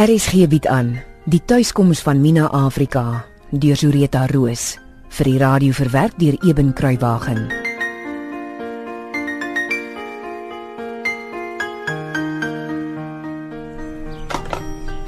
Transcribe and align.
RSG 0.00 0.46
bied 0.48 0.64
aan 0.64 0.94
die 1.28 1.42
tuiskoms 1.44 2.00
van 2.00 2.22
Mina 2.24 2.46
Afrika 2.56 3.26
deur 3.52 3.76
Zureta 3.76 4.22
Roos 4.30 4.78
vir 5.12 5.28
die 5.28 5.40
radio 5.42 5.76
verwerk 5.76 6.14
deur 6.16 6.38
Eben 6.40 6.70
Kruiwagen. 6.72 7.42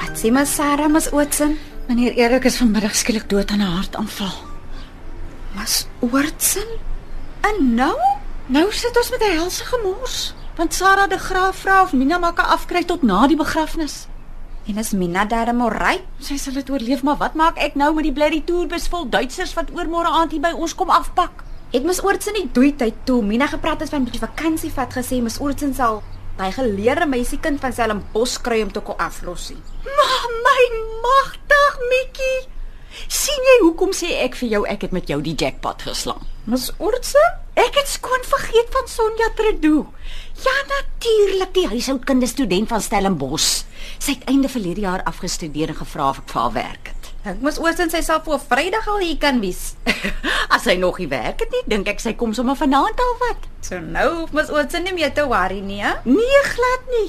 Wat 0.03 0.21
sê 0.21 0.29
maar 0.29 0.45
Sarah 0.45 0.93
mas 0.93 1.09
Ootsen? 1.09 1.57
Meneer 1.89 2.13
Erik 2.27 2.45
is 2.53 2.61
vanmiddag 2.61 2.93
skielik 2.93 3.31
dood 3.33 3.49
aan 3.49 3.65
'n 3.65 3.73
hartaanval. 3.81 4.37
Mas 5.57 5.87
Ootsen? 6.05 6.69
En 7.41 7.75
nou? 7.75 7.97
Nou 8.47 8.69
sit 8.73 8.97
ons 8.97 9.11
met 9.11 9.25
'n 9.25 9.37
helse 9.41 9.65
gemors, 9.65 10.35
want 10.57 10.75
Sarah 10.75 11.09
de 11.09 11.19
Graaf 11.19 11.57
vra 11.57 11.83
of 11.83 11.93
Mina 11.93 12.19
maak 12.19 12.39
'n 12.39 12.53
afkry 12.53 12.85
tot 12.85 13.03
na 13.03 13.27
die 13.27 13.41
begrafnis. 13.41 14.12
En 14.67 14.79
is 14.79 14.93
Mina 14.95 15.25
darem 15.27 15.59
oukei? 15.65 15.97
Sy 16.23 16.37
sal 16.39 16.55
dit 16.55 16.69
oorleef, 16.71 17.01
maar 17.03 17.17
wat 17.19 17.35
maak 17.35 17.57
ek 17.59 17.75
nou 17.75 17.89
met 17.97 18.07
die 18.07 18.15
blerrie 18.15 18.45
toerbus 18.47 18.85
vol 18.93 19.09
Duitsers 19.11 19.57
wat 19.59 19.73
oormôre 19.75 20.13
aand 20.21 20.31
hier 20.31 20.43
by 20.45 20.53
ons 20.55 20.75
kom 20.79 20.93
afpak? 20.95 21.43
Het 21.73 21.83
Mas 21.89 21.99
Ootsen 22.05 22.37
nie 22.39 22.47
dooi 22.55 22.71
tyd 22.79 23.01
toe 23.09 23.19
Mina 23.27 23.49
gepraat 23.51 23.81
het 23.83 23.91
van 23.91 24.03
'n 24.03 24.07
bietjie 24.07 24.23
vakansie 24.23 24.71
vat 24.71 24.95
gesê 24.95 25.19
Mas 25.23 25.41
Ootsen 25.41 25.75
sal 25.75 26.03
daai 26.37 26.53
geleerde 26.53 27.07
meisiekind 27.07 27.61
van 27.61 27.73
Stellenbosch 27.73 28.41
kry 28.41 28.63
om 28.63 28.73
te 28.73 28.81
kom 28.81 28.95
aflossie. 28.99 29.59
Maar 29.85 30.25
my 30.47 30.63
magtig 31.03 31.79
Mikkie. 31.91 32.49
sien 33.09 33.43
jy 33.51 33.59
hoekom 33.65 33.93
sê 33.93 34.23
ek 34.23 34.35
vir 34.37 34.49
jou 34.49 34.67
ek 34.67 34.83
het 34.83 34.93
met 34.93 35.09
jou 35.09 35.21
die 35.23 35.35
jackpot 35.35 35.83
geslaan? 35.83 36.23
Mas 36.45 36.71
Ootsen? 36.79 37.43
Ek 37.55 37.75
het 37.75 37.89
skoon 37.89 38.25
vergeet 38.25 38.69
van 38.71 38.89
Sonja 38.89 39.29
Tredo. 39.35 39.93
Ja 40.43 40.55
natuurlik, 40.67 41.55
die 41.55 41.69
huishoudkunde 41.69 42.27
student 42.27 42.69
van 42.69 42.81
Stellenbosch. 42.83 43.63
Sy 44.03 44.17
het 44.17 44.25
einde 44.31 44.49
verlede 44.51 44.81
jaar 44.83 45.03
afgestudeer 45.07 45.71
en 45.71 45.79
gevra 45.79 46.09
of 46.11 46.19
ek 46.19 46.33
vir 46.33 46.41
haar 46.41 46.55
werk 46.57 46.91
het. 46.91 47.11
Ek 47.31 47.43
Mas 47.45 47.61
Ootsen 47.63 47.93
sy 47.93 48.01
sal 48.03 48.19
voor 48.27 48.41
Vrydag 48.43 48.89
al 48.91 49.05
hier 49.05 49.19
kan 49.23 49.39
wees. 49.43 49.77
As 50.55 50.67
sy 50.67 50.75
nog 50.81 50.99
nie 50.99 51.07
werk 51.13 51.45
het 51.45 51.55
nie, 51.55 51.63
dink 51.71 51.93
ek 51.93 52.03
sy 52.03 52.17
kom 52.19 52.35
sommer 52.35 52.59
vanaand 52.59 52.99
al 53.05 53.15
wat. 53.21 53.47
So 53.63 53.79
nou 53.79 54.09
hoef 54.17 54.35
Mas 54.35 54.51
Ootsen 54.51 54.83
nie 54.89 54.97
meer 54.97 55.15
te 55.15 55.29
worry 55.31 55.61
nie, 55.63 55.79
hè? 55.85 55.95
Nee, 56.09 56.43
glad 56.51 56.91
nie. 56.97 57.07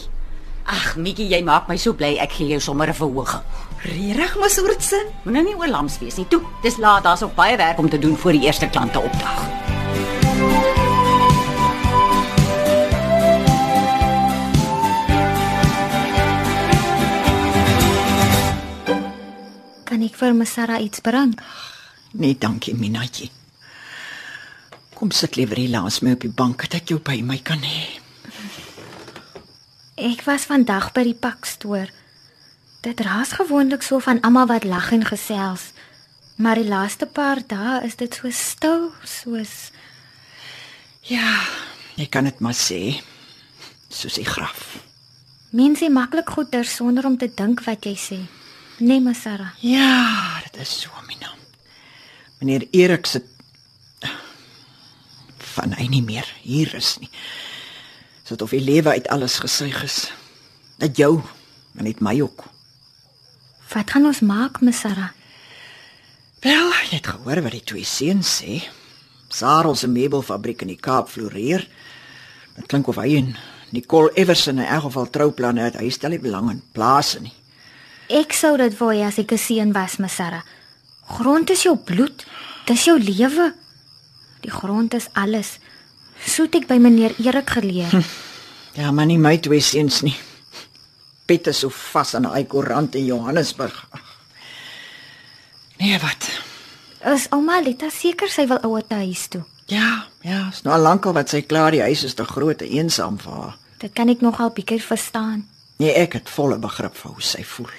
Ag, 0.70 0.94
Mikkie, 1.02 1.26
jy 1.34 1.42
maak 1.44 1.66
my 1.68 1.80
so 1.82 1.98
bly 1.98 2.14
ek 2.22 2.38
gee 2.38 2.54
jou 2.54 2.62
sommer 2.62 2.94
'n 2.94 3.00
verhoging. 3.02 3.42
Regtig 3.82 4.38
Mas 4.40 4.62
Ootsen? 4.62 5.10
Moet 5.26 5.34
nou 5.34 5.44
nie 5.50 5.58
oor 5.58 5.74
lams 5.74 5.98
wees 6.00 6.22
nie. 6.22 6.28
Toe, 6.30 6.42
dis 6.62 6.78
laat, 6.78 7.04
daar's 7.04 7.26
nog 7.26 7.34
baie 7.34 7.58
werk 7.58 7.80
om 7.80 7.90
te 7.90 8.00
doen 8.00 8.18
voor 8.18 8.32
die 8.32 8.46
eerste 8.46 8.70
klante 8.70 9.00
opdag. 9.00 9.63
Ek 20.14 20.20
vir 20.22 20.36
my 20.38 20.46
Sarah 20.46 20.78
iets 20.78 21.02
bring? 21.02 21.34
Nee, 22.14 22.38
dankie 22.38 22.76
Minatjie. 22.78 23.32
Kom 24.94 25.10
sit 25.12 25.36
liewer 25.40 25.58
hier 25.58 25.74
langs 25.74 26.02
my 26.06 26.14
op 26.14 26.22
die 26.22 26.30
bank 26.30 26.62
dat 26.68 26.84
ek 26.84 26.94
jou 26.94 27.00
by 27.02 27.18
my 27.26 27.40
kan 27.42 27.64
hê. 27.66 27.88
Ek 29.98 30.22
was 30.28 30.46
vandag 30.50 30.92
by 30.94 31.04
die 31.08 31.18
pakstoor. 31.18 31.90
Dit 32.86 33.02
raas 33.02 33.34
gewoonlik 33.40 33.82
so 33.82 33.98
van 34.04 34.22
almal 34.22 34.46
wat 34.52 34.68
lag 34.70 34.92
en 34.94 35.06
gesels. 35.08 35.72
Maar 36.38 36.62
die 36.62 36.70
laaste 36.70 37.08
paar 37.10 37.42
dae 37.48 37.82
is 37.88 37.98
dit 37.98 38.14
so 38.14 38.30
stil, 38.30 38.92
soos 39.06 39.72
Ja, 41.04 41.42
jy 41.98 42.06
kan 42.08 42.30
dit 42.30 42.40
maar 42.40 42.56
sê. 42.56 43.02
Soos 43.90 44.16
die 44.22 44.26
graf. 44.30 44.78
mense 45.54 45.90
maklik 45.90 46.30
goeie 46.34 46.64
sonder 46.66 47.06
om 47.06 47.18
te 47.18 47.28
dink 47.30 47.62
wat 47.66 47.86
jy 47.86 47.98
sê. 47.98 48.22
Nee, 48.78 49.00
my 49.00 49.14
Sarah. 49.14 49.54
Ja, 49.60 50.42
dit 50.44 50.62
is 50.62 50.82
so 50.82 50.90
Mina. 51.08 51.32
Meneer 52.40 52.68
Erik 52.72 53.06
se 53.06 53.22
van 55.54 55.76
hy 55.78 55.86
nie 55.92 56.02
meer 56.02 56.28
hier 56.42 56.72
is 56.76 56.96
nie. 57.02 57.12
Soos 58.26 58.42
of 58.42 58.54
die 58.56 58.64
lewe 58.64 58.96
uit 58.96 59.10
alles 59.14 59.38
gesuig 59.44 59.84
is. 59.86 59.98
Net 60.82 60.98
jou, 60.98 61.20
maar 61.74 61.86
net 61.86 62.02
my 62.02 62.16
ook. 62.24 62.48
Wat 63.74 63.94
gaan 63.94 64.10
ons 64.10 64.24
maak, 64.26 64.62
my 64.62 64.74
Sarah? 64.74 65.12
Wel, 66.44 66.72
jy 66.90 66.98
het 66.98 67.08
gehoor 67.08 67.42
wat 67.46 67.56
die 67.56 67.64
twee 67.64 67.86
seuns 67.88 68.40
sê. 68.42 68.60
Sarel 69.34 69.78
se 69.78 69.88
meubelfabriek 69.90 70.66
in 70.66 70.74
die 70.74 70.82
Kaap 70.82 71.10
floreer. 71.10 71.64
Dit 72.58 72.68
klink 72.70 72.90
of 72.92 73.00
hy 73.02 73.16
en 73.22 73.32
Nicole 73.74 74.12
Everson 74.20 74.60
in 74.60 74.68
elk 74.68 74.90
geval 74.90 75.10
trouplanne 75.10 75.70
het. 75.70 75.80
Hy 75.80 75.90
stel 75.94 76.14
nie 76.14 76.22
belang 76.22 76.52
in 76.52 76.62
plase 76.76 77.22
nie. 77.24 77.34
Ek 78.10 78.34
sou 78.34 78.58
dit 78.58 78.76
wou 78.80 78.92
hê 78.92 79.06
as 79.08 79.20
ek 79.20 79.32
'n 79.32 79.38
seun 79.38 79.74
was, 79.74 80.00
my 80.00 80.08
Sarah. 80.08 80.44
Grond 81.08 81.50
is 81.50 81.64
jou 81.64 81.78
bloed. 81.78 82.26
Dis 82.66 82.86
jou 82.86 83.00
lewe. 83.00 83.54
Die 84.42 84.52
grond 84.52 84.94
is 84.94 85.08
alles. 85.14 85.60
So 86.26 86.44
het 86.44 86.56
ek 86.56 86.68
by 86.68 86.78
meneer 86.78 87.16
Erik 87.20 87.50
geleer. 87.50 87.92
Ja, 88.74 88.92
maar 88.92 89.06
nie 89.06 89.18
my 89.18 89.38
twee 89.38 89.62
seuns 89.62 90.02
nie. 90.02 90.16
Piet 91.26 91.48
is 91.48 91.60
so 91.60 91.70
vas 91.70 92.16
aan 92.16 92.26
daai 92.26 92.46
koerant 92.50 92.96
in 92.96 93.06
Johannesburg. 93.06 93.88
Nee, 95.78 96.00
wat? 96.00 96.30
Is 97.14 97.28
ouma 97.30 97.60
Lita 97.62 97.90
seker 97.90 98.30
sy 98.30 98.48
wil 98.48 98.58
ouer 98.64 98.82
te 98.88 98.96
huis 98.96 99.28
toe? 99.28 99.44
Ja, 99.72 100.08
ja, 100.22 100.50
is 100.52 100.64
nou 100.64 100.74
al 100.76 100.82
lankal 100.82 101.14
wat 101.14 101.30
sy 101.30 101.42
klaar 101.42 101.72
die 101.72 101.84
huis 101.84 102.04
is 102.04 102.18
te 102.18 102.26
groot 102.26 102.62
en 102.62 102.68
eensaam 102.68 103.20
vir 103.20 103.32
haar. 103.32 103.56
Dit 103.84 103.94
kan 103.94 104.10
ek 104.10 104.22
nogal 104.24 104.50
bietjie 104.56 104.82
verstaan. 104.82 105.46
Nee, 105.78 105.94
ek 105.94 106.14
het 106.14 106.30
volle 106.32 106.58
begrip 106.58 106.96
vir 106.96 107.12
hoe 107.12 107.24
sy 107.24 107.44
voel. 107.44 107.72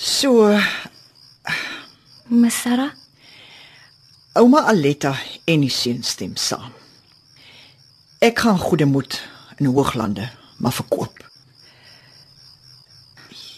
So, 0.00 0.56
My 2.32 2.48
Sarah, 2.48 2.88
ouma 4.32 4.62
Aletta 4.70 5.10
en 5.44 5.60
die 5.60 5.68
seun 5.68 6.00
stem 6.08 6.38
saam. 6.40 6.70
Ek 8.24 8.40
gaan 8.40 8.56
goeie 8.56 8.86
moed 8.88 9.18
in 9.58 9.68
Hooglande 9.68 10.30
maar 10.56 10.72
verkoop. 10.72 11.20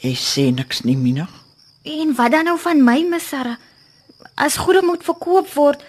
Jy 0.02 0.12
sê 0.18 0.48
niks 0.50 0.82
nie, 0.82 0.96
Mina? 0.98 1.28
en 1.86 2.10
wat 2.18 2.34
dan 2.34 2.50
nou 2.50 2.56
van 2.58 2.82
my, 2.82 2.98
my 3.06 3.22
Sarah? 3.22 3.54
As 4.34 4.58
goede 4.58 4.82
moet 4.82 5.06
verkoop 5.06 5.46
word, 5.54 5.86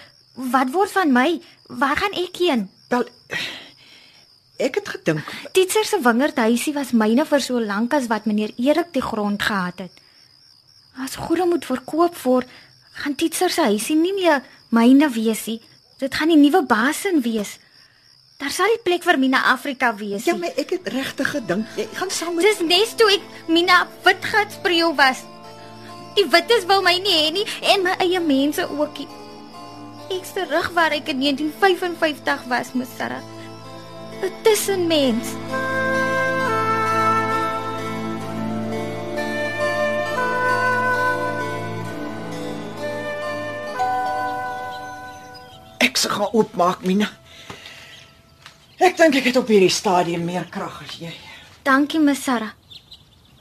wat 0.54 0.70
word 0.74 0.94
van 0.94 1.14
my? 1.18 1.42
Waar 1.82 1.98
gaan 1.98 2.14
ek 2.14 2.38
heen? 2.46 2.68
Wel 2.94 3.10
ek 4.62 4.78
het 4.78 4.94
gedink 5.00 5.34
Titser 5.58 5.86
se 5.86 5.98
wingerdhuisie 5.98 6.78
was 6.78 6.94
myne 6.94 7.26
vir 7.26 7.42
so 7.42 7.58
lank 7.58 7.98
as 7.98 8.06
wat 8.14 8.30
meneer 8.30 8.54
Erik 8.62 8.94
die 8.94 9.02
grond 9.02 9.42
gehad 9.42 9.88
het. 9.88 10.03
As 11.02 11.16
goede 11.18 11.46
moet 11.50 11.66
verkoop 11.66 12.18
word, 12.24 12.48
gaan 13.02 13.16
Titser 13.18 13.50
se 13.50 13.62
huisie 13.66 13.96
nie 13.98 14.14
meer 14.14 14.42
myne 14.70 15.10
wees 15.10 15.46
nie. 15.50 15.60
Dit 16.00 16.14
gaan 16.16 16.30
die 16.30 16.38
nuwe 16.38 16.62
basin 16.70 17.22
wees. 17.26 17.58
Daar 18.38 18.52
sal 18.52 18.68
nie 18.68 18.82
plek 18.84 19.04
vir 19.08 19.18
Mina 19.18 19.40
Afrika 19.54 19.94
wees 19.96 20.26
Ja, 20.26 20.34
nie. 20.34 20.42
maar 20.42 20.58
ek 20.60 20.70
het 20.76 20.88
regtig 20.92 21.30
gedink 21.32 21.68
jy 21.78 21.86
gaan 21.96 22.10
saam 22.12 22.36
met 22.36 22.44
Dis 22.46 22.60
nes 22.66 22.94
toe 22.98 23.08
ek 23.14 23.22
Mina 23.48 23.88
Witgat 24.04 24.52
spreeu 24.52 24.94
was. 24.98 25.22
Die 26.18 26.26
wittes 26.30 26.66
wil 26.70 26.82
my 26.86 26.98
nie 27.00 27.14
hê 27.14 27.32
nie 27.34 27.46
en 27.74 27.84
my 27.84 27.96
eie 28.04 28.20
mense 28.20 28.66
ookie. 28.70 29.08
Ek's 30.12 30.34
terug 30.36 30.70
waar 30.76 30.92
ek 30.94 31.08
in 31.10 31.22
1955 31.24 32.44
was, 32.50 32.74
my 32.76 32.86
Sarah. 32.98 33.24
'n 34.22 34.32
Tussenmens. 34.44 35.34
Ek 35.34 35.73
se 46.04 46.10
gaan 46.10 46.32
oopmaak, 46.32 46.84
Mina. 46.84 47.08
Ek 48.84 48.98
dink 49.00 49.16
ek 49.16 49.30
het 49.30 49.40
op 49.40 49.48
hierdie 49.52 49.72
stadium 49.72 50.26
meer 50.28 50.46
krag 50.52 50.82
as 50.84 50.98
jy. 51.00 51.12
Dankie, 51.64 52.02
my 52.04 52.16
Sarah. 52.18 52.52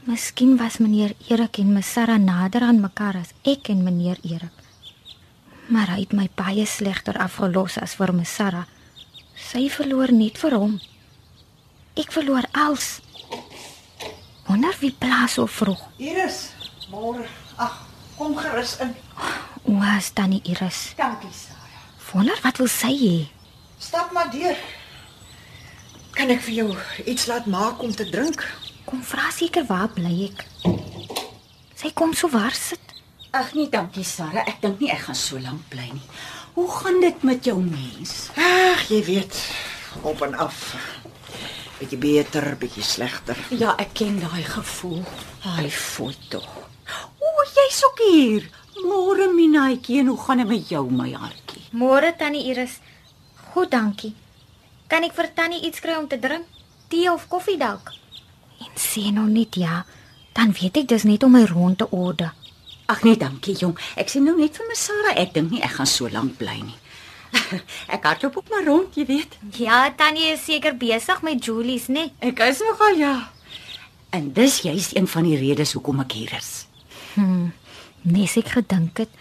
Miskien 0.06 0.56
was 0.58 0.78
meneer 0.82 1.14
Erik 1.30 1.58
en 1.62 1.72
my 1.74 1.82
Sarah 1.82 2.18
nader 2.18 2.62
aan 2.66 2.80
mekaar 2.82 3.18
as 3.20 3.32
ek 3.46 3.70
en 3.74 3.82
meneer 3.86 4.18
Erik. 4.26 4.54
Maar 5.72 5.94
hy 5.94 6.02
het 6.04 6.14
my 6.14 6.28
baie 6.38 6.66
slegter 6.66 7.18
afgelos 7.22 7.78
as 7.82 7.94
vir 7.98 8.12
my 8.14 8.26
Sarah. 8.26 8.66
Sy 9.38 9.68
verloor 9.70 10.12
net 10.14 10.38
vir 10.42 10.58
hom. 10.58 10.76
Ek 11.98 12.12
verloor 12.14 12.46
als. 12.66 13.00
Wonder 14.46 14.74
wie 14.82 14.92
plaas 14.92 15.38
so 15.38 15.46
vroeg. 15.46 15.82
Iris, 16.02 16.44
môre. 16.90 17.26
Ag, 17.62 17.80
kom 18.18 18.36
gerus 18.38 18.76
in. 18.84 18.94
O, 19.64 19.78
as 19.94 20.12
tannie 20.14 20.42
Iris. 20.50 20.92
Dankie, 20.98 21.30
Sarah. 21.30 21.61
Wonder 22.12 22.38
wat 22.44 22.58
wil 22.60 22.68
sy 22.68 22.92
hê? 22.92 23.16
Stap 23.80 24.12
maar 24.12 24.28
deur. 24.32 24.56
Kan 26.12 26.28
ek 26.34 26.42
vir 26.44 26.54
jou 26.60 26.68
iets 27.08 27.24
laat 27.30 27.46
maak 27.48 27.80
om 27.82 27.92
te 27.96 28.04
drink? 28.10 28.44
Kom 28.84 29.00
vra 29.06 29.30
seker 29.32 29.64
waar 29.68 29.88
bly 29.94 30.28
ek. 30.28 30.42
Sy 31.80 31.90
kom 31.96 32.12
so 32.12 32.28
waar 32.32 32.52
sit. 32.52 32.80
Ag 33.32 33.54
nee, 33.56 33.70
dankie 33.72 34.04
Sarah. 34.04 34.44
Ek 34.44 34.60
dink 34.60 34.82
nie 34.84 34.90
ek 34.92 35.06
gaan 35.06 35.16
so 35.16 35.40
lank 35.40 35.64
bly 35.72 35.88
nie. 35.88 36.04
Hoe 36.52 36.68
gaan 36.68 37.00
dit 37.00 37.22
met 37.24 37.48
jou 37.48 37.56
mens? 37.64 38.28
Ag, 38.36 38.82
jy 38.92 39.00
weet, 39.08 39.38
op 40.04 40.20
en 40.26 40.36
af. 40.36 40.58
Bietjie 41.78 41.96
beter, 41.98 42.50
bietjie 42.60 42.84
slegter. 42.84 43.40
Ja, 43.56 43.72
ek 43.80 43.96
ken 44.02 44.20
daai 44.20 44.44
gevoel. 44.44 45.00
Ai, 45.56 45.70
foto. 45.72 46.42
O, 47.24 47.32
jy's 47.56 47.80
ook 47.88 48.04
hier. 48.04 48.50
Môre 48.80 49.28
Minaatjie, 49.32 50.00
en 50.00 50.06
hoe 50.06 50.18
gaan 50.18 50.40
dit 50.40 50.48
met 50.48 50.68
jou, 50.68 50.86
my 50.90 51.10
hartjie? 51.12 51.62
Môre 51.76 52.14
tannie 52.16 52.46
Iris. 52.48 52.78
Goed, 53.52 53.70
dankie. 53.70 54.14
Kan 54.88 55.04
ek 55.04 55.16
vir 55.16 55.28
tannie 55.36 55.60
iets 55.68 55.80
kry 55.84 55.98
om 56.00 56.08
te 56.08 56.18
drink? 56.20 56.48
Tee 56.88 57.10
of 57.12 57.28
koffie 57.28 57.58
dalk? 57.60 57.92
En 58.64 58.72
sê 58.80 59.10
nou 59.12 59.26
net 59.28 59.58
ja, 59.60 59.82
dan 60.36 60.54
weet 60.56 60.82
ek 60.82 60.88
dis 60.88 61.04
net 61.08 61.24
om 61.24 61.34
my 61.36 61.44
rond 61.50 61.78
te 61.78 61.88
orde. 61.90 62.30
Ag 62.92 63.02
nee, 63.04 63.16
dankie 63.16 63.56
jong. 63.60 63.76
Ek 64.00 64.08
sê 64.12 64.20
nou 64.24 64.34
net 64.38 64.56
vir 64.56 64.68
my 64.68 64.76
Sarah, 64.78 65.16
ek 65.20 65.36
dink 65.36 65.52
nie 65.52 65.62
ek 65.64 65.76
gaan 65.76 65.88
so 65.88 66.08
lank 66.12 66.38
bly 66.40 66.58
nie. 66.64 66.78
ek 67.94 68.04
hardloop 68.08 68.40
op 68.42 68.50
maar 68.52 68.64
rond, 68.68 68.96
jy 68.96 69.06
weet. 69.08 69.38
Ja, 69.60 69.84
tannie 69.96 70.32
is 70.32 70.44
seker 70.48 70.76
besig 70.80 71.22
met 71.24 71.44
Julie's, 71.44 71.88
né? 71.88 72.08
Nee? 72.08 72.32
Ek 72.32 72.44
is 72.48 72.64
nogal 72.64 73.00
ja. 73.00 73.14
En 74.12 74.32
dis 74.36 74.60
juist 74.64 74.96
een 74.96 75.08
van 75.08 75.28
die 75.28 75.38
redes 75.40 75.72
hoekom 75.76 76.04
ek 76.04 76.16
hier 76.20 76.36
is. 76.36 76.52
Nes 78.02 78.34
ek 78.40 78.54
gedink 78.56 78.98
het 79.04 79.12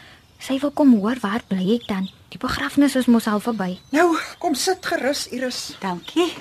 sy 0.42 0.58
wil 0.62 0.72
kom 0.74 0.96
hoor 0.98 1.20
waar 1.22 1.44
bly 1.46 1.76
ek 1.76 1.86
dan? 1.90 2.08
Die 2.34 2.40
begrafnis 2.42 2.96
is 2.98 3.10
mos 3.12 3.28
al 3.30 3.42
verby. 3.44 3.76
Nou, 3.94 4.16
kom 4.42 4.56
sit 4.58 4.86
gerus, 4.88 5.28
Iris. 5.36 5.76
Dankie. 5.84 6.32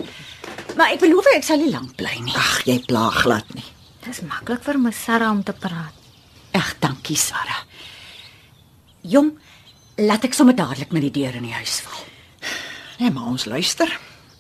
Maar 0.79 0.95
ek 0.95 1.03
beloof 1.03 1.27
ek 1.35 1.45
sal 1.45 1.61
nie 1.61 1.73
lank 1.73 1.97
bly 1.99 2.15
nie. 2.25 2.37
Ag, 2.39 2.63
jy 2.65 2.79
pla 2.87 3.09
glad 3.13 3.49
nie. 3.57 3.67
Dis 4.07 4.23
maklik 4.25 4.63
vir 4.65 4.79
my 4.81 4.93
Sarah 4.97 5.35
om 5.35 5.43
te 5.45 5.53
praat. 5.53 5.97
Ag, 6.57 6.71
dankie 6.81 7.19
Sarah. 7.19 7.67
Jong, 9.05 9.35
laat 10.01 10.25
ek 10.25 10.37
sommer 10.37 10.57
dadelik 10.57 10.95
met 10.97 11.05
die 11.09 11.13
deur 11.21 11.37
in 11.37 11.51
die 11.51 11.57
huis 11.59 11.81
val. 11.85 12.07
Nee, 13.01 13.11
maar 13.13 13.29
ons 13.35 13.45
luister. 13.51 13.93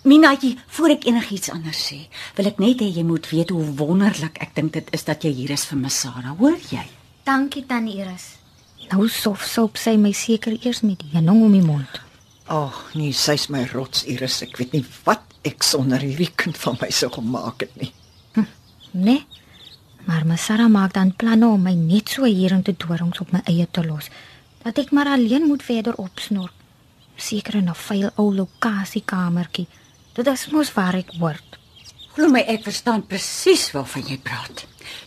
Minaatjie, 0.08 0.55
voor 0.73 0.94
ek 0.94 1.05
enigiets 1.11 1.52
anders 1.52 1.82
sê, 1.91 1.99
wil 2.38 2.49
ek 2.49 2.62
net 2.62 2.81
hê 2.81 2.88
jy 2.88 3.05
moet 3.05 3.29
weet 3.29 3.52
hoe 3.52 3.67
wonderlik 3.76 4.41
ek 4.41 4.55
dink 4.56 4.73
dit 4.79 4.88
is 4.97 5.05
dat 5.05 5.26
jy 5.26 5.35
hier 5.43 5.52
is 5.52 5.67
vir 5.69 5.82
my 5.82 5.93
Sarah, 5.93 6.32
hoor 6.38 6.56
jy? 6.73 6.87
Dankie 7.25 7.67
tannie 7.67 7.96
Iris. 8.00 8.37
Nou 8.90 9.08
sof 9.08 9.43
soop 9.46 9.76
sy 9.76 9.96
my 9.96 10.12
seker 10.12 10.56
eers 10.64 10.81
met 10.82 11.02
heuning 11.12 11.43
om 11.44 11.52
die 11.52 11.62
mond. 11.62 12.00
Ag, 12.50 12.94
nee, 12.99 13.12
sy's 13.12 13.49
my 13.49 13.64
rots, 13.70 14.02
Iris. 14.05 14.40
Ek 14.43 14.56
weet 14.58 14.72
nie 14.72 14.84
wat 15.05 15.22
ek 15.46 15.62
sonder 15.62 16.02
hierdie 16.02 16.32
kind 16.34 16.58
van 16.58 16.78
my 16.81 16.90
sou 16.90 17.11
gemaak 17.14 17.61
het 17.61 17.76
nie. 17.81 17.93
Nee. 18.93 19.22
Maar 20.08 20.25
my 20.26 20.37
Sarah 20.37 20.67
maak 20.67 20.96
dan 20.96 21.12
planne 21.14 21.46
om 21.46 21.62
my 21.62 21.76
net 21.78 22.08
so 22.08 22.25
hier 22.25 22.50
in 22.56 22.64
te 22.67 22.75
dorings 22.75 23.20
op 23.20 23.31
my 23.31 23.40
eie 23.46 23.69
te 23.70 23.84
los. 23.87 24.08
Dat 24.64 24.78
ek 24.82 24.90
maar 24.90 25.06
alleen 25.12 25.46
moet 25.46 25.62
verder 25.62 25.94
opsnork. 25.94 26.56
Seker 27.16 27.55
in 27.55 27.69
'n 27.70 27.75
vuil 27.75 28.11
ou 28.16 28.34
lokasiekamertjie. 28.34 29.66
Dit 30.14 30.26
is 30.26 30.49
mos 30.50 30.73
waar 30.73 30.94
ek 30.94 31.12
hoort. 31.20 31.59
Glo 32.10 32.26
my, 32.26 32.40
ek 32.50 32.64
verstaan 32.66 33.04
presies 33.06 33.68
waarvan 33.70 34.08
jy 34.10 34.16
praat. 34.18 34.64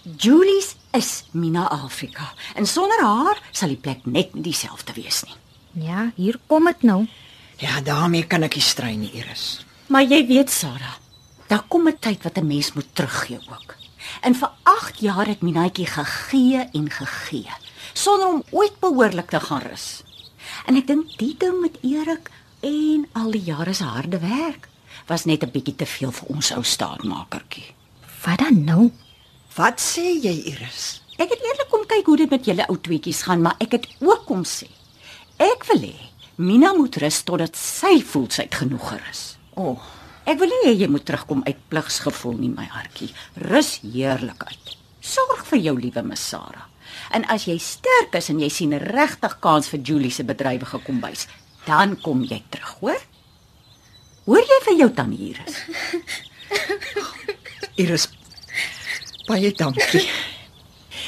Julie's 0.08 0.70
is 0.96 1.26
Mina 1.36 1.66
Afrika 1.68 2.30
en 2.56 2.64
sonder 2.70 3.02
haar 3.04 3.42
sal 3.52 3.74
die 3.74 3.82
plek 3.84 4.06
net 4.08 4.32
nie 4.38 4.46
dieselfde 4.46 4.96
wees 4.96 5.20
nie. 5.28 5.36
Ja, 5.84 6.06
hier 6.16 6.40
kom 6.48 6.70
dit 6.72 6.86
nou. 6.88 7.02
Ja, 7.60 7.82
daarmee 7.84 8.24
kan 8.24 8.48
ek 8.48 8.56
nie 8.56 8.64
strei 8.64 8.94
nie, 8.96 9.12
Iris. 9.20 9.66
Maar 9.92 10.08
jy 10.08 10.22
weet 10.32 10.54
Sarah, 10.54 10.96
daar 11.52 11.68
kom 11.68 11.90
'n 11.92 12.00
tyd 12.00 12.24
wat 12.24 12.38
'n 12.38 12.48
mens 12.48 12.72
moet 12.74 12.96
teruggee 12.96 13.40
ook. 13.52 13.76
En 14.22 14.36
vir 14.36 14.50
8 14.64 15.00
jaar 15.00 15.28
het 15.28 15.42
Minaatjie 15.42 15.88
gegee 15.88 16.70
en 16.72 16.90
gegee 16.90 17.52
sonder 17.94 18.28
om 18.28 18.44
ooit 18.52 18.80
behoorlik 18.80 19.30
te 19.30 19.40
gaan 19.40 19.62
rus. 19.62 20.04
En 20.66 20.78
ek 20.78 20.88
dink 20.88 21.18
die 21.18 21.36
ding 21.38 21.60
met 21.62 21.78
Erik 21.82 22.32
en 22.62 23.08
al 23.14 23.32
die 23.32 23.44
jare 23.44 23.74
se 23.74 23.84
harde 23.84 24.20
werk 24.20 24.72
was 25.08 25.26
net 25.26 25.44
'n 25.44 25.52
bietjie 25.52 25.76
te 25.76 25.86
veel 25.86 26.12
vir 26.12 26.28
ons 26.30 26.52
ou 26.52 26.64
staatmakertjie. 26.64 27.74
Wat 28.26 28.40
dan 28.40 28.64
nou? 28.64 28.92
Wat 29.56 29.82
sê 29.82 30.20
jy, 30.22 30.44
Iris? 30.46 31.02
Ek 31.18 31.30
het 31.30 31.42
eerlik 31.42 31.70
kom 31.70 31.86
kyk 31.86 32.06
hoe 32.06 32.18
dit 32.18 32.30
met 32.30 32.46
julle 32.46 32.66
ou 32.68 32.78
tweetjies 32.78 33.22
gaan, 33.22 33.42
maar 33.42 33.56
ek 33.60 33.72
het 33.72 33.88
ook 34.00 34.26
kom 34.26 34.44
sê. 34.44 34.68
Ek 35.38 35.66
wil 35.66 35.82
hê 35.82 35.96
Mina 36.36 36.74
moet 36.74 36.96
rus 36.96 37.22
totdat 37.22 37.56
sy 37.56 38.02
voel 38.02 38.30
sy 38.30 38.42
het 38.42 38.56
genoeg 38.56 38.90
gerus. 38.90 39.38
O, 39.54 39.62
oh, 39.62 39.80
Ek 40.24 40.40
wil 40.40 40.48
nie 40.48 40.70
hê 40.70 40.72
jy 40.80 40.88
moet 40.88 41.04
terugkom 41.04 41.42
uit 41.44 41.58
pligsgevoel 41.68 42.38
nie, 42.40 42.52
my 42.54 42.64
hartjie. 42.72 43.10
Rus 43.52 43.76
heerlik 43.84 44.46
uit. 44.48 44.76
Sorg 45.04 45.42
vir 45.50 45.60
jou 45.66 45.74
liewe 45.76 46.04
Miss 46.08 46.30
Sarah. 46.32 46.70
En 47.12 47.26
as 47.34 47.44
jy 47.50 47.58
sterk 47.60 48.16
is 48.16 48.30
en 48.32 48.40
jy 48.40 48.50
sien 48.50 48.74
'n 48.74 48.80
regtig 48.80 49.40
kans 49.42 49.68
vir 49.68 49.80
Julie 49.80 50.12
se 50.12 50.24
bedrywige 50.24 50.80
kombuis, 50.80 51.28
dan 51.66 52.00
kom 52.02 52.24
jy 52.24 52.42
terug, 52.50 52.80
hoor? 52.80 53.02
Hoor 54.26 54.40
jy 54.40 54.60
vir 54.68 54.78
jou 54.80 54.90
tannie 54.96 55.20
hier 55.20 55.40
is? 55.46 55.58
Iris. 57.84 58.08
Baie 59.28 59.52
dankie. 59.58 60.04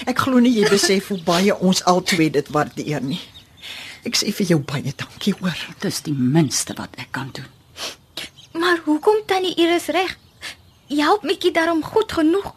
Ek 0.09 0.19
glo 0.25 0.41
nie 0.43 0.51
jy 0.55 0.67
besef 0.69 1.11
hoe 1.13 1.19
baie 1.23 1.55
ons 1.55 1.83
albei 1.87 2.27
dit 2.33 2.51
waardeer 2.51 3.03
nie. 3.05 3.21
Ek 4.05 4.17
sê 4.19 4.33
vir 4.35 4.51
jou 4.51 4.59
baie 4.59 4.91
dankie, 4.99 5.33
hoor. 5.39 5.61
Dis 5.81 6.01
die 6.05 6.13
minste 6.13 6.75
wat 6.77 6.93
ek 7.01 7.11
kan 7.15 7.31
doen. 7.35 7.47
Maar 8.59 8.83
hoekom 8.85 9.23
tannie 9.27 9.55
Iris 9.59 9.87
reg? 9.95 10.15
Help 10.91 11.23
Mikkie 11.25 11.51
daarom 11.55 11.81
goed 11.83 12.11
genoeg. 12.13 12.51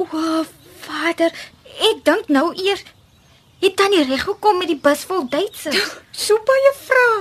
O, 0.00 0.06
vader, 0.86 1.34
ek 1.90 2.00
dink 2.06 2.30
nou 2.32 2.48
eers 2.56 2.82
het 3.62 3.76
tannie 3.78 4.02
reg 4.08 4.24
gekom 4.26 4.58
met 4.60 4.70
die 4.70 4.78
bus 4.80 5.04
vol 5.08 5.26
Duitsers. 5.30 5.98
So 6.12 6.38
baie 6.46 6.72
vrae. 6.84 7.20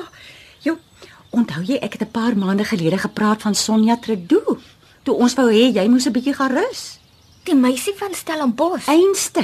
Onthou 1.33 1.63
jy 1.65 1.79
ek 1.81 1.97
het 1.97 2.01
'n 2.01 2.11
paar 2.11 2.37
maande 2.37 2.63
gelede 2.63 2.97
gepraat 2.97 3.41
van 3.41 3.55
Sonja 3.55 3.97
Tredo? 3.97 4.57
Toe 5.03 5.15
ons 5.15 5.33
wou 5.33 5.49
hê 5.49 5.73
jy 5.73 5.87
moes 5.87 6.05
'n 6.05 6.11
bietjie 6.11 6.33
gaan 6.33 6.51
rus. 6.51 6.99
Die 7.43 7.55
meisie 7.55 7.93
van 7.95 8.13
Stellenbosch. 8.13 8.87
Einste. 8.87 9.43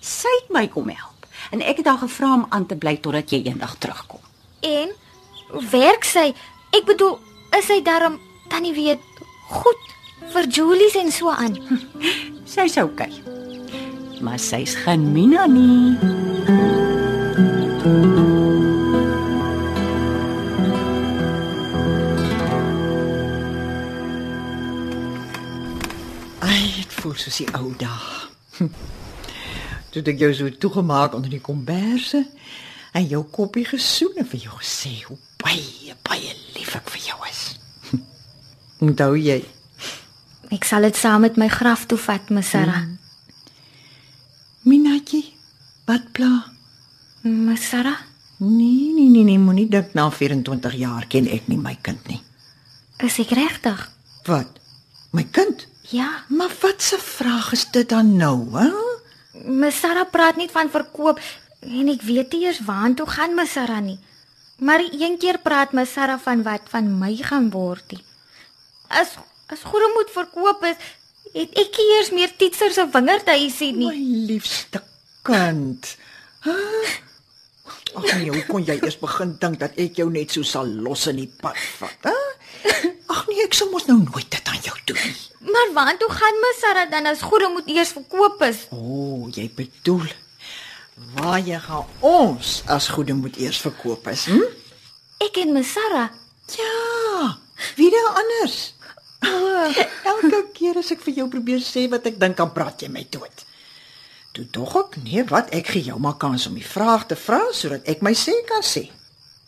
Sy 0.00 0.28
het 0.40 0.50
my 0.50 0.68
kom 0.68 0.88
help 0.88 1.26
en 1.50 1.60
ek 1.60 1.76
het 1.76 1.86
haar 1.86 1.98
gevra 1.98 2.34
om 2.34 2.46
aan 2.48 2.66
te 2.66 2.76
bly 2.76 2.96
totdat 2.96 3.30
jy 3.30 3.42
eendag 3.44 3.76
terugkom. 3.78 4.20
En 4.60 4.88
werk 5.70 6.04
sy? 6.04 6.34
Ek 6.70 6.84
bedoel, 6.84 7.18
is 7.58 7.66
sy 7.66 7.82
daarom 7.82 8.18
tannie 8.48 8.74
weet 8.74 9.00
goed 9.48 9.82
vir 10.32 10.46
Julies 10.48 10.94
en 10.94 11.12
so 11.12 11.28
aan. 11.28 11.58
Sy's 12.44 12.76
oukei. 12.76 13.12
Maar 14.20 14.38
sy's 14.38 14.74
geen 14.74 15.12
Mina 15.12 15.46
nie. 15.46 16.81
Voel 27.12 27.20
soos 27.20 27.40
die 27.42 27.48
ou 27.58 27.72
dae. 27.76 28.20
Hm. 28.58 28.68
Toe 29.92 30.02
ek 30.08 30.20
jou 30.22 30.30
so 30.36 30.50
toegemaak 30.60 31.14
onder 31.16 31.32
die 31.32 31.42
komberse 31.44 32.22
en 32.96 33.08
jou 33.08 33.22
koppie 33.28 33.64
gesoen 33.68 34.22
en 34.22 34.28
vir 34.28 34.46
jou 34.46 34.54
gesê 34.60 34.94
hoe 35.08 35.18
baie 35.42 35.92
baie 36.06 36.32
lief 36.56 36.72
ek 36.78 36.88
vir 36.94 37.02
jou 37.10 37.18
is. 37.28 37.42
Hm. 37.90 38.00
Onthou 38.88 39.16
jy? 39.20 39.42
Ek 40.52 40.64
sal 40.68 40.88
dit 40.88 40.96
saam 40.96 41.24
met 41.24 41.36
my 41.40 41.48
graf 41.52 41.86
toe 41.88 41.98
vat, 42.00 42.30
my 42.32 42.42
Sarah. 42.44 42.84
Minatjie, 44.68 45.24
wat 45.88 46.10
pla? 46.16 46.30
My 47.24 47.56
Sarah, 47.56 48.00
Nee, 48.42 48.90
nee, 48.90 49.06
nee, 49.06 49.22
nee, 49.22 49.38
moenie 49.38 49.68
dink 49.70 49.92
na 49.94 50.08
24 50.10 50.72
jaar 50.74 51.04
ken 51.06 51.28
ek 51.30 51.44
nie 51.46 51.60
my 51.60 51.76
kind 51.78 52.08
nie. 52.10 52.18
is 53.06 53.20
ek 53.22 53.30
regtig? 53.38 53.84
Wat? 54.26 54.58
My 55.14 55.22
kind? 55.30 55.62
Ja, 55.92 56.24
Maar 56.28 56.52
wat 56.60 56.80
'n 56.94 57.00
vraag 57.00 57.52
is 57.52 57.66
dit 57.70 57.88
dan 57.88 58.16
nou, 58.16 58.48
hè? 58.58 58.70
my 59.44 59.70
Sarah 59.70 60.10
praat 60.10 60.36
net 60.36 60.50
van 60.50 60.70
verkoop 60.70 61.20
en 61.60 61.88
ek 61.88 62.02
weet 62.02 62.32
nie 62.32 62.44
eers 62.46 62.60
waartoe 62.64 63.06
gaan 63.06 63.34
my 63.34 63.46
Sarah 63.46 63.80
nie. 63.80 63.98
Maar 64.58 64.80
een 64.92 65.18
keer 65.18 65.38
praat 65.38 65.72
my 65.72 65.84
Sarah 65.84 66.20
van 66.20 66.42
wat 66.42 66.60
van 66.68 66.98
my 66.98 67.16
gaan 67.16 67.50
word. 67.50 67.84
nie. 67.92 68.04
As 68.88 69.08
as 69.46 69.62
goede 69.62 69.90
moet 69.94 70.10
verkoop 70.10 70.64
is, 70.64 70.76
het 71.32 71.50
ek 71.58 71.76
nie 71.78 71.88
eers 71.96 72.10
meer 72.10 72.36
Titser 72.36 72.72
se 72.72 72.86
wingerdhuisie 72.92 73.72
nie. 73.72 73.88
My 73.88 74.26
liefste 74.32 74.82
kind. 75.22 75.96
Huh? 76.40 76.88
Ag 77.94 78.04
nee, 78.16 78.30
hoe 78.30 78.44
kon 78.48 78.64
jy 78.64 78.78
eers 78.82 78.98
begin 78.98 79.36
dink 79.40 79.58
dat 79.60 79.72
ek 79.76 79.96
jou 79.96 80.10
net 80.10 80.30
so 80.32 80.42
sal 80.42 80.66
los 80.66 81.06
in 81.06 81.16
die 81.16 81.32
pad 81.40 81.56
vat, 81.78 81.98
hè? 82.08 82.16
Ag 83.12 83.26
nee, 83.28 83.44
ek 83.44 83.54
sal 83.54 83.68
mos 83.70 83.86
nou 83.86 83.98
nooit 83.98 84.30
dit 84.30 84.48
aan 84.48 84.62
jou 84.62 84.74
nie. 84.76 84.81
Maar 85.62 85.84
waartoe 85.84 86.10
gaan 86.10 86.40
my 86.40 86.54
Sarah 86.58 86.90
dan 86.90 87.06
as 87.06 87.20
goede 87.22 87.48
moet 87.48 87.68
eers 87.68 87.92
verkoop 87.94 88.40
is? 88.42 88.66
O, 88.70 88.76
oh, 88.76 89.28
jy 89.30 89.46
bedoel 89.54 90.08
waar 91.14 91.38
jy 91.38 91.58
gaan 91.62 91.86
ons 92.00 92.62
as 92.66 92.88
goede 92.90 93.14
moet 93.14 93.38
eers 93.38 93.60
verkoop 93.62 94.08
is, 94.10 94.24
hm? 94.26 94.42
Ek 95.22 95.38
en 95.38 95.54
my 95.54 95.62
Sarah. 95.62 96.10
Ja, 96.50 97.38
wie 97.78 97.88
dan 97.94 98.10
anders? 98.24 98.74
Elke 100.12 100.42
keer 100.56 100.82
as 100.82 100.90
ek 100.90 101.06
vir 101.06 101.20
jou 101.22 101.30
probeer 101.30 101.62
sê 101.62 101.86
wat 101.94 102.10
ek 102.10 102.18
dink, 102.18 102.36
dan 102.42 102.50
praat 102.50 102.82
jy 102.82 102.90
my 102.90 103.06
dood. 103.14 103.46
Toe 104.34 104.48
tog 104.50 104.74
ek, 104.82 104.98
nee, 105.06 105.22
wat 105.30 105.54
ek 105.54 105.76
gee 105.76 105.86
jou 105.92 106.02
maar 106.02 106.18
kans 106.18 106.50
om 106.50 106.58
die 106.58 106.66
vraag 106.66 107.06
te 107.06 107.18
vra 107.28 107.44
sodat 107.54 107.86
ek 107.86 108.02
my 108.02 108.16
sê 108.18 108.34
kan 108.50 108.66
sê. 108.66 108.88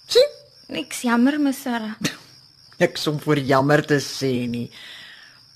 Sien? 0.06 0.36
Ek's 0.78 1.02
jammer 1.10 1.42
my 1.42 1.52
Sarah. 1.56 1.98
Ek 2.84 2.98
som 2.98 3.18
voor 3.22 3.42
jammer 3.42 3.82
te 3.86 3.98
sê 4.02 4.36
nie. 4.50 4.68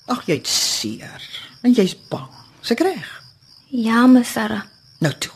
Ag, 0.08 0.24
jy't 0.26 0.48
seer. 0.48 1.22
En 1.62 1.72
jy's 1.76 1.94
bang. 2.08 2.30
Se 2.60 2.74
reg. 2.74 3.10
Ja, 3.68 4.06
my 4.06 4.22
Sarah. 4.24 4.64
Nou 5.04 5.12
toe. 5.20 5.34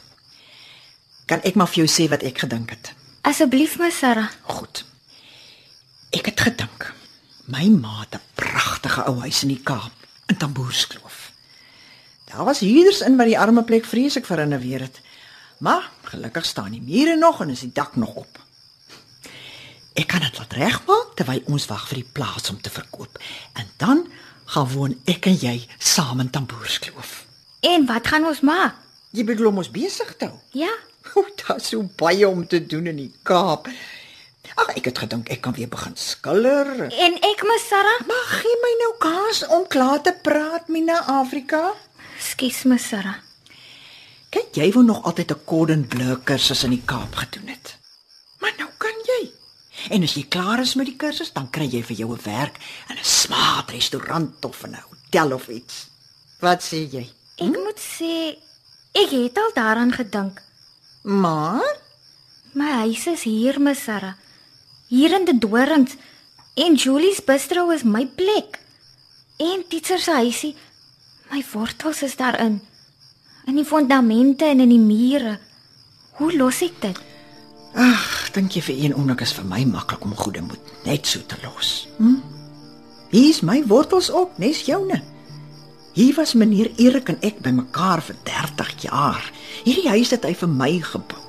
Kan 1.28 1.44
ek 1.46 1.54
maar 1.54 1.70
vir 1.70 1.84
jou 1.84 1.90
sê 1.90 2.08
wat 2.10 2.24
ek 2.26 2.44
gedink 2.44 2.72
het? 2.74 2.94
Asseblief, 3.28 3.78
my 3.78 3.90
Sarah. 3.92 4.32
Goed. 4.48 4.84
Ek 6.12 6.26
het 6.32 6.40
gedink 6.40 6.92
my 7.52 7.68
ma 7.68 8.00
het 8.00 8.14
'n 8.14 8.24
pragtige 8.34 9.04
ou 9.04 9.20
huis 9.20 9.42
in 9.42 9.48
die 9.48 9.62
Kaap, 9.62 9.92
in 10.26 10.36
Tamboerskloof. 10.36 11.32
Daar 12.24 12.44
was 12.44 12.58
huurders 12.58 13.00
in 13.00 13.16
wat 13.16 13.26
die 13.26 13.38
arme 13.38 13.64
plek 13.64 13.84
vreeslik 13.84 14.26
verrenoveer 14.26 14.80
het. 14.80 15.00
Maar 15.58 15.90
gelukkig 16.02 16.44
staan 16.44 16.70
die 16.70 16.82
mure 16.82 17.16
nog 17.16 17.40
en 17.40 17.50
is 17.50 17.60
die 17.60 17.72
dak 17.72 17.96
nog 17.96 18.14
op. 18.14 18.40
Ek 19.92 20.06
kan 20.06 20.20
dit 20.20 20.38
laat 20.38 20.52
regmaak 20.52 21.12
terwyl 21.14 21.42
ons 21.46 21.66
wag 21.66 21.88
vir 21.88 21.96
die 21.96 22.10
plaas 22.12 22.50
om 22.50 22.60
te 22.60 22.70
verkoop. 22.70 23.18
En 23.52 23.66
dan 23.76 24.08
gaan 24.52 24.68
woon 24.74 24.94
ek 25.08 25.26
en 25.30 25.36
jy 25.40 25.56
saam 25.78 26.20
in 26.20 26.30
Tamboerskloof. 26.30 27.24
En 27.64 27.86
wat 27.88 28.06
gaan 28.12 28.26
ons 28.28 28.40
maak? 28.44 28.76
Jy 29.12 29.24
bedoel 29.28 29.50
om 29.52 29.60
ons 29.62 29.70
besig 29.72 30.16
te 30.16 30.30
hou? 30.30 30.38
Ja. 30.56 30.72
O, 31.18 31.24
daar's 31.42 31.66
so 31.72 31.82
baie 31.98 32.28
om 32.28 32.44
te 32.46 32.60
doen 32.66 32.86
in 32.86 32.96
die 32.96 33.10
Kaap. 33.26 33.66
Ag, 34.54 34.68
ek 34.78 34.86
het 34.90 35.00
gedink 35.02 35.28
ek 35.34 35.40
kan 35.44 35.54
weer 35.56 35.68
begin 35.68 35.96
skilder. 35.98 36.70
En 36.88 37.16
ek, 37.26 37.42
my 37.48 37.56
Sarah? 37.60 38.04
Maar 38.06 38.28
gee 38.38 38.58
my 38.62 38.70
nou 38.80 38.90
kans 39.02 39.42
om 39.56 39.66
klaar 39.72 40.00
te 40.06 40.12
praat, 40.24 40.70
Mina 40.72 41.00
Afrika. 41.18 41.72
Skus, 42.22 42.62
my 42.70 42.78
Sarah. 42.80 43.18
Kyk, 44.32 44.54
jy 44.56 44.70
wou 44.76 44.84
nog 44.86 45.02
altyd 45.08 45.34
'n 45.34 45.44
cordon 45.44 45.84
bleu 45.88 46.16
kursus 46.24 46.64
in 46.64 46.76
die 46.76 46.84
Kaap 46.86 47.14
gedoen 47.18 47.48
het. 47.48 47.76
Maar 48.40 48.54
nou 48.58 48.70
kan 48.78 48.96
jy. 49.10 49.22
En 49.90 50.02
as 50.02 50.14
jy 50.14 50.26
klaar 50.28 50.60
is 50.60 50.74
met 50.74 50.86
die 50.86 50.96
kursus, 50.96 51.32
dan 51.32 51.50
kry 51.50 51.66
jy 51.66 51.82
vir 51.82 51.96
jou 51.96 52.12
'n 52.12 52.22
werk 52.24 52.58
in 52.88 52.96
'n 52.96 53.04
smaak 53.04 53.70
restaurant 53.70 54.44
of 54.44 54.64
'n 54.64 54.74
hotel 54.74 55.32
of 55.32 55.48
iets. 55.48 55.86
Wat 56.40 56.62
sê 56.62 56.88
jy? 56.90 57.08
Ek 57.36 57.56
moet 57.64 57.80
sê 57.80 58.36
ek 58.92 59.10
het 59.10 59.38
al 59.38 59.50
daaraan 59.54 59.92
gedink. 59.92 60.42
Maar 61.02 61.82
My 62.54 62.84
huis 62.84 63.06
is 63.06 63.22
hier, 63.24 63.56
my 63.60 63.72
Sarah. 63.72 64.12
Hier 64.88 65.14
in 65.16 65.24
die 65.24 65.38
dorings. 65.38 65.96
En 66.54 66.74
Julie's 66.74 67.24
bistro 67.24 67.70
is 67.70 67.82
my 67.82 68.04
plek. 68.06 68.58
En 69.40 69.64
Titser 69.68 69.98
se 69.98 70.12
huisie, 70.12 70.54
my 71.30 71.40
wortels 71.52 72.02
is 72.02 72.16
daarin. 72.16 72.60
In 73.46 73.56
die 73.56 73.64
fondamente 73.64 74.44
en 74.44 74.60
in 74.60 74.68
die 74.68 74.78
mure. 74.78 75.38
Hoe 76.18 76.36
los 76.36 76.60
ek 76.60 76.76
dit? 76.80 77.00
ag, 77.72 78.21
dink 78.34 78.56
jy 78.56 78.62
vir 78.66 78.84
een 78.84 78.94
oomblik 78.96 79.22
is 79.24 79.32
vir 79.36 79.46
my 79.48 79.62
maklik 79.68 80.04
om 80.04 80.14
goeie 80.16 80.42
moed 80.44 80.72
net 80.86 81.06
so 81.06 81.20
te 81.28 81.36
los? 81.44 81.88
Hm? 81.98 82.20
Hier's 83.12 83.42
my 83.44 83.60
wortels 83.68 84.10
ook, 84.10 84.38
nes 84.40 84.62
joune. 84.64 85.02
Hier 85.92 86.14
was 86.16 86.32
meneer 86.34 86.70
Erik 86.80 87.12
en 87.12 87.20
ek 87.20 87.42
bymekaar 87.44 88.00
vir 88.02 88.16
30 88.24 88.72
jaar. 88.86 89.26
Hierdie 89.66 89.90
huis 89.92 90.14
het 90.14 90.24
hy 90.24 90.32
vir 90.40 90.48
my 90.48 90.72
gebou. 90.80 91.20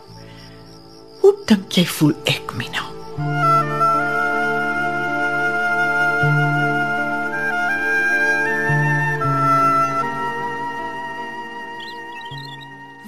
Hoe 1.24 1.36
dink 1.48 1.76
jy 1.76 1.84
voel 2.00 2.16
ek, 2.32 2.56
Mina? 2.56 3.63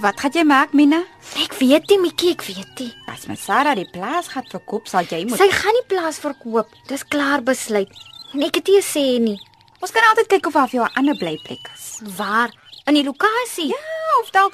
Wat 0.06 0.20
gaan 0.22 0.36
jy 0.38 0.44
maak, 0.46 0.74
Mina? 0.78 1.00
Ek 1.42 1.56
weet 1.58 1.90
nie, 1.90 1.96
Mikkie, 1.98 2.36
ek 2.36 2.44
weet 2.46 2.82
nie. 2.84 2.92
As 3.10 3.24
my 3.26 3.34
Sarah 3.42 3.74
die 3.74 3.88
plaas 3.90 4.28
gaan 4.30 4.46
verkoop, 4.52 4.86
sal 4.86 5.08
jy 5.10 5.24
moet 5.26 5.42
Sy 5.42 5.48
gaan 5.50 5.74
nie 5.74 5.88
plaas 5.90 6.20
verkoop. 6.22 6.70
Dis 6.86 7.02
klaar 7.10 7.42
besluit. 7.42 7.90
En 8.36 8.44
ek 8.46 8.60
het 8.60 8.70
nie 8.70 8.84
gesê 8.84 9.06
nie. 9.24 9.40
Ons 9.82 9.96
kan 9.96 10.06
altyd 10.12 10.30
kyk 10.36 10.52
of 10.52 10.60
daar 10.60 10.70
vir 10.70 10.78
jou 10.78 10.86
'n 10.86 10.98
ander 11.02 11.18
blyplek 11.18 11.72
is. 11.74 11.88
Waar? 12.20 12.54
In 12.86 12.94
die 12.94 13.04
lokasie? 13.04 13.74
Ja, 13.74 14.22
of 14.22 14.30
dalk 14.30 14.54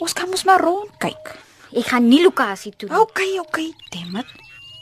ons 0.00 0.14
kan 0.14 0.30
mos 0.30 0.44
maar 0.48 0.64
rondkyk. 0.64 1.36
Ek 1.76 1.92
gaan 1.92 2.08
nie 2.08 2.22
lokasie 2.24 2.72
toe 2.76 2.88
nie. 2.88 2.96
OK, 2.96 3.20
OK, 3.44 3.58
Demet. 3.92 4.26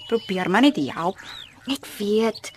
Probeer 0.06 0.48
maar 0.48 0.62
net 0.62 0.76
help. 0.76 1.18
Ek 1.66 1.86
weet. 1.98 2.52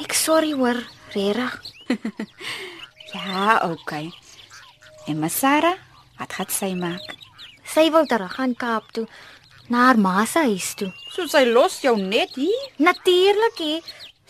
Ek 0.00 0.12
sorry 0.12 0.52
hoor, 0.52 0.78
regtig. 1.14 1.62
Ja, 3.12 3.58
OK. 3.66 3.92
En 5.06 5.18
my 5.18 5.28
Sarah, 5.28 5.74
wat 6.20 6.36
gaan 6.36 6.52
sy 6.52 6.74
maak? 6.78 7.16
Sy 7.64 7.88
wil 7.94 8.06
terug 8.06 8.34
gaan 8.36 8.54
Kaap 8.58 8.92
toe, 8.94 9.06
na 9.70 9.86
haar 9.88 9.98
ma 9.98 10.24
se 10.26 10.42
huis 10.50 10.74
toe. 10.78 10.90
So 11.14 11.26
sy 11.30 11.44
los 11.48 11.80
jou 11.84 11.96
net 11.98 12.34
hier? 12.38 12.66
Natuurlik 12.82 13.60
hè. 13.62 13.78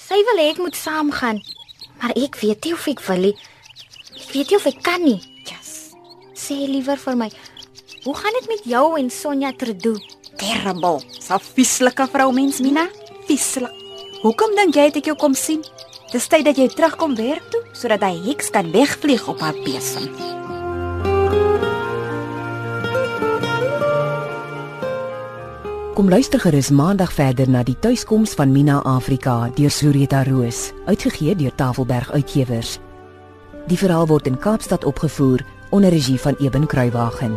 Sy 0.01 0.21
wil 0.29 0.41
hê 0.41 0.51
ek 0.53 0.61
moet 0.63 0.77
saamgaan. 0.77 1.41
Maar 2.01 2.15
ek 2.17 2.39
weet 2.41 2.65
nie 2.65 2.75
of 2.77 2.87
ek 2.89 3.03
wil 3.09 3.27
nie. 3.29 3.35
Ek 4.17 4.31
weet 4.35 4.53
nie 4.53 4.61
of 4.61 4.69
ek 4.71 4.81
kan 4.85 5.05
nie. 5.05 5.19
Yes. 5.49 5.93
Sê 6.37 6.57
liewer 6.69 7.01
vir 7.01 7.19
my. 7.25 7.29
Hoe 8.05 8.17
gaan 8.17 8.37
dit 8.39 8.49
met 8.49 8.65
jou 8.73 8.87
en 8.97 9.13
Sonja 9.13 9.53
Trudeau? 9.53 9.99
Terrible. 10.41 11.03
Sa 11.21 11.37
vieslike 11.37 12.07
vroumens, 12.13 12.63
Mina. 12.65 12.87
Vieslik. 13.29 13.77
Hoekom 14.23 14.57
dink 14.57 14.77
jy 14.77 14.89
het 14.89 15.01
ek 15.01 15.13
jou 15.13 15.17
kom 15.21 15.37
sien? 15.37 15.65
Dis 16.13 16.29
tyd 16.29 16.45
dat 16.49 16.59
jy 16.59 16.69
terugkom 16.73 17.15
werk 17.17 17.45
toe 17.53 17.63
sodat 17.77 18.05
hy 18.05 18.17
heks 18.31 18.53
kan 18.53 18.73
wegvlieg 18.75 19.29
op 19.31 19.41
haar 19.45 19.57
besem. 19.65 20.40
Kom 26.01 26.09
luister 26.09 26.41
gerus 26.41 26.71
maandag 26.73 27.11
verder 27.13 27.51
na 27.53 27.61
die 27.61 27.75
tuiskoms 27.77 28.33
van 28.33 28.49
Mina 28.55 28.79
Afrika 28.89 29.51
deur 29.53 29.69
Sureta 29.69 30.23
Roos, 30.25 30.71
uitgegee 30.89 31.35
deur 31.37 31.53
Tafelberg 31.55 32.09
Uitgewers. 32.17 32.79
Die 33.69 33.77
verhaal 33.77 34.09
word 34.09 34.31
in 34.33 34.39
Kaapstad 34.41 34.89
opgevoer 34.89 35.45
onder 35.69 35.93
regie 35.93 36.17
van 36.21 36.41
Eben 36.41 36.65
Kruiwagen. 36.67 37.37